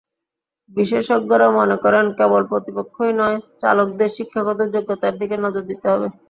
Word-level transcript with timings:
বিশেষজ্ঞরা 0.71 1.47
মনে 1.57 1.77
করেন, 1.83 2.05
কেবল 2.17 2.41
প্রশিক্ষণই 2.49 3.13
নয়, 3.19 3.37
চালকদের 3.61 4.09
শিক্ষাগত 4.17 4.59
যোগ্যতার 4.73 5.13
দিকে 5.21 5.35
নজর 5.43 5.63
দিতে 5.69 5.85
হবে। 5.91 6.07